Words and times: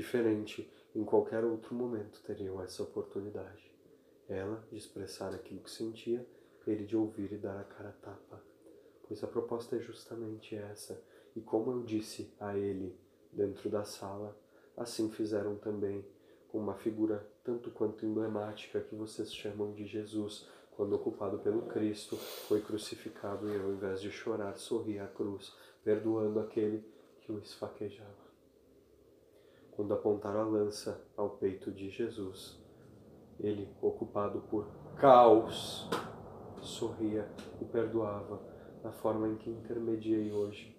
Diferente, 0.00 0.66
em 0.94 1.04
qualquer 1.04 1.44
outro 1.44 1.74
momento 1.74 2.22
teriam 2.22 2.62
essa 2.62 2.82
oportunidade. 2.82 3.70
Ela 4.26 4.64
de 4.70 4.78
expressar 4.78 5.34
aquilo 5.34 5.60
que 5.60 5.70
sentia, 5.70 6.26
ele 6.66 6.86
de 6.86 6.96
ouvir 6.96 7.30
e 7.32 7.36
dar 7.36 7.60
a 7.60 7.64
cara 7.64 7.90
a 7.90 7.92
tapa. 7.92 8.42
Pois 9.06 9.22
a 9.22 9.26
proposta 9.26 9.76
é 9.76 9.78
justamente 9.78 10.56
essa, 10.56 11.04
e 11.36 11.42
como 11.42 11.70
eu 11.70 11.82
disse 11.82 12.32
a 12.40 12.56
ele 12.56 12.98
dentro 13.30 13.68
da 13.68 13.84
sala, 13.84 14.34
assim 14.74 15.10
fizeram 15.10 15.56
também 15.56 16.02
com 16.48 16.56
uma 16.56 16.76
figura 16.76 17.30
tanto 17.44 17.70
quanto 17.70 18.06
emblemática 18.06 18.80
que 18.80 18.94
vocês 18.94 19.34
chamam 19.34 19.74
de 19.74 19.84
Jesus, 19.84 20.48
quando 20.70 20.94
ocupado 20.94 21.40
pelo 21.40 21.66
Cristo, 21.66 22.16
foi 22.16 22.62
crucificado 22.62 23.46
e 23.50 23.60
ao 23.60 23.70
invés 23.70 24.00
de 24.00 24.10
chorar, 24.10 24.56
sorria 24.56 25.04
à 25.04 25.08
cruz, 25.08 25.54
perdoando 25.84 26.40
aquele 26.40 26.82
que 27.20 27.30
o 27.30 27.38
esfaquejava. 27.38 28.29
Quando 29.72 29.94
apontaram 29.94 30.40
a 30.40 30.44
lança 30.44 31.02
ao 31.16 31.30
peito 31.30 31.70
de 31.70 31.90
Jesus, 31.90 32.60
ele, 33.38 33.68
ocupado 33.80 34.40
por 34.42 34.66
caos, 34.96 35.88
sorria 36.60 37.28
e 37.60 37.64
perdoava 37.64 38.40
da 38.82 38.92
forma 38.92 39.28
em 39.28 39.36
que 39.36 39.50
intermediei 39.50 40.32
hoje. 40.32 40.76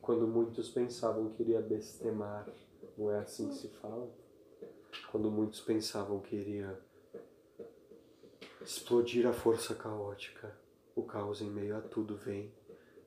Quando 0.00 0.26
muitos 0.26 0.68
pensavam 0.68 1.30
que 1.30 1.42
iria 1.42 1.60
bestemar, 1.60 2.48
não 2.96 3.10
é 3.10 3.18
assim 3.18 3.48
que 3.48 3.54
se 3.54 3.68
fala? 3.68 4.08
Quando 5.10 5.30
muitos 5.30 5.60
pensavam 5.60 6.20
que 6.20 6.36
iria 6.36 6.78
explodir 8.62 9.26
a 9.26 9.32
força 9.32 9.74
caótica, 9.74 10.56
o 10.94 11.02
caos 11.02 11.40
em 11.40 11.50
meio 11.50 11.76
a 11.76 11.80
tudo 11.80 12.16
vem 12.16 12.52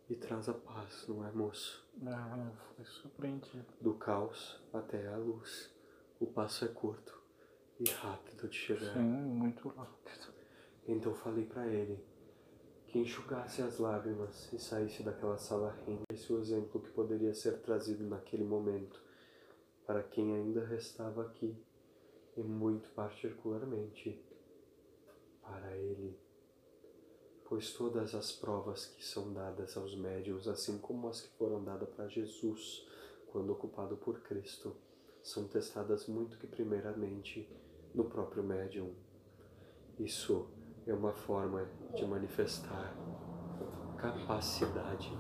e 0.10 0.16
traz 0.16 0.50
a 0.50 0.54
paz, 0.54 1.06
não 1.08 1.26
é, 1.26 1.32
moço? 1.32 1.88
Não, 1.98 2.52
foi 2.76 2.79
surpreendido. 2.90 3.66
Do 3.80 3.94
caos 3.94 4.60
até 4.74 5.08
a 5.08 5.18
luz, 5.18 5.74
o 6.20 6.28
passo 6.28 6.66
é 6.66 6.68
curto 6.68 7.20
e 7.80 7.90
rápido 7.90 8.48
de 8.48 8.56
chegar. 8.56 8.94
Sim, 8.94 9.00
muito 9.00 9.70
rápido. 9.70 10.34
Então 10.88 11.14
falei 11.14 11.46
para 11.46 11.68
ele 11.68 12.04
que 12.88 12.98
enxugasse 12.98 13.62
as 13.62 13.78
lágrimas 13.78 14.52
e 14.52 14.60
saísse 14.60 15.04
daquela 15.04 15.38
sala 15.38 15.78
rindo. 15.86 16.04
Esse 16.12 16.32
é 16.32 16.36
o 16.36 16.40
exemplo 16.40 16.82
que 16.82 16.90
poderia 16.90 17.34
ser 17.34 17.60
trazido 17.62 18.04
naquele 18.04 18.44
momento 18.44 19.00
para 19.86 20.04
quem 20.04 20.36
ainda 20.36 20.66
restava 20.66 21.24
aqui 21.24 21.56
e 22.36 22.42
muito 22.42 22.90
particularmente 22.90 24.24
para 25.42 25.76
ele. 25.78 26.18
Pois 27.50 27.74
todas 27.74 28.14
as 28.14 28.32
provas 28.32 28.86
que 28.86 29.04
são 29.04 29.34
dadas 29.34 29.76
aos 29.76 29.96
médios, 29.96 30.48
assim 30.48 30.78
como 30.78 31.10
as 31.10 31.20
que 31.20 31.36
foram 31.36 31.64
dadas 31.64 31.90
para 31.90 32.08
Jesus 32.08 32.88
quando 33.32 33.52
ocupado 33.52 33.98
por 33.98 34.22
Cristo, 34.22 34.76
são 35.24 35.48
testadas 35.48 36.06
muito 36.06 36.38
que 36.38 36.46
primeiramente 36.46 37.50
no 37.92 38.06
próprio 38.06 38.44
médium. 38.44 38.94
Isso 39.98 40.48
é 40.86 40.94
uma 40.94 41.12
forma 41.12 41.68
de 41.96 42.06
manifestar 42.06 42.96
capacidade 43.98 45.12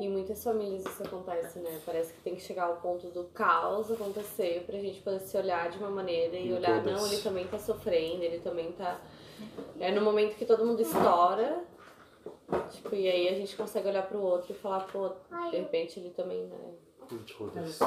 Em 0.00 0.08
muitas 0.08 0.42
famílias 0.42 0.84
isso 0.86 1.02
acontece, 1.02 1.58
né? 1.58 1.78
Parece 1.84 2.14
que 2.14 2.20
tem 2.22 2.34
que 2.34 2.40
chegar 2.40 2.64
ao 2.64 2.76
ponto 2.76 3.08
do 3.08 3.24
caos 3.24 3.90
acontecer 3.90 4.64
pra 4.66 4.78
gente 4.78 5.00
poder 5.02 5.20
se 5.20 5.36
olhar 5.36 5.68
de 5.70 5.76
uma 5.76 5.90
maneira 5.90 6.36
e 6.36 6.48
Em 6.48 6.54
olhar, 6.54 6.82
todas. 6.82 7.00
não, 7.02 7.06
ele 7.12 7.20
também 7.22 7.46
tá 7.46 7.58
sofrendo, 7.58 8.22
ele 8.22 8.38
também 8.40 8.72
tá. 8.72 8.98
É 9.78 9.92
no 9.92 10.00
momento 10.00 10.36
que 10.36 10.46
todo 10.46 10.64
mundo 10.64 10.80
estoura, 10.80 11.62
tipo, 12.70 12.94
e 12.94 13.08
aí 13.10 13.28
a 13.28 13.34
gente 13.34 13.54
consegue 13.56 13.88
olhar 13.88 14.06
pro 14.08 14.20
outro 14.20 14.52
e 14.52 14.54
falar, 14.54 14.86
pô, 14.86 15.10
de 15.50 15.56
repente 15.58 16.00
ele 16.00 16.10
também, 16.10 16.46
né? 16.46 16.56
em 17.12 17.18
todas. 17.18 17.78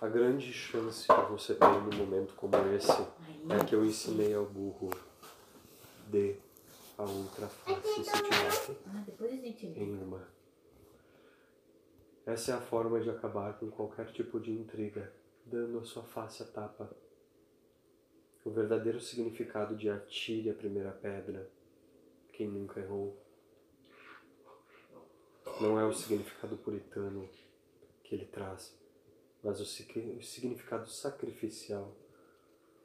A 0.00 0.08
grande 0.08 0.52
chance 0.52 1.06
que 1.08 1.30
você 1.32 1.54
tem 1.54 1.68
num 1.80 1.96
momento 1.96 2.34
como 2.34 2.54
esse 2.74 2.92
é 2.92 3.64
que 3.66 3.74
eu 3.74 3.84
ensinei 3.86 4.34
ao 4.34 4.44
burro 4.44 4.90
dê 6.08 6.36
a 6.98 7.02
outra 7.02 7.46
face 7.46 8.04
se 8.04 8.12
tiver 8.12 8.76
Ah, 8.88 9.02
depois 9.06 9.32
a 9.32 9.36
gente 9.36 9.66
vê. 9.66 9.80
em 9.80 10.02
uma. 10.02 10.20
Essa 12.26 12.50
é 12.50 12.54
a 12.54 12.60
forma 12.60 12.98
de 13.00 13.08
acabar 13.08 13.56
com 13.58 13.70
qualquer 13.70 14.10
tipo 14.12 14.40
de 14.40 14.50
intriga, 14.50 15.12
dando 15.44 15.78
a 15.78 15.84
sua 15.84 16.02
face 16.02 16.42
a 16.42 16.46
tapa. 16.46 16.90
O 18.44 18.50
verdadeiro 18.50 19.00
significado 19.00 19.76
de 19.76 19.88
atire 19.88 20.50
a 20.50 20.54
primeira 20.54 20.90
pedra, 20.90 21.48
quem 22.32 22.48
nunca 22.48 22.80
errou, 22.80 23.16
não 25.60 25.78
é 25.78 25.84
o 25.84 25.92
significado 25.92 26.56
puritano 26.56 27.28
que 28.02 28.14
ele 28.14 28.26
traz, 28.26 28.76
mas 29.42 29.60
o, 29.60 29.64
sig- 29.64 30.16
o 30.18 30.22
significado 30.22 30.88
sacrificial. 30.88 31.92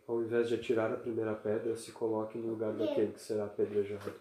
Ao 0.08 0.22
invés 0.22 0.50
de 0.50 0.56
atirar 0.56 0.91
a 0.91 0.97
primeira 0.97 1.34
pedra, 1.34 1.75
se 1.75 1.91
coloque 1.91 2.38
no 2.38 2.50
lugar 2.52 2.73
daquele 2.73 3.13
que 3.13 3.22
será 3.22 3.46
apedrejado. 3.46 4.13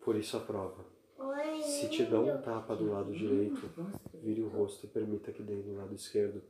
Por 0.00 0.16
isso 0.16 0.36
a 0.36 0.40
prova. 0.40 0.84
Se 1.70 1.88
te 1.88 2.04
dão 2.04 2.28
um 2.28 2.42
tapa 2.42 2.74
do 2.74 2.90
lado 2.90 3.12
direito, 3.12 3.70
vire 4.20 4.42
o 4.42 4.48
rosto 4.48 4.86
e 4.86 4.88
permita 4.88 5.30
que 5.30 5.40
dê 5.40 5.54
do 5.62 5.76
lado 5.76 5.94
esquerdo. 5.94 6.42